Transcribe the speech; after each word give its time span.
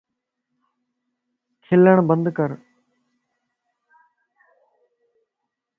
کلن 1.65 1.97
بند 2.07 2.23
ڪر 2.37 2.49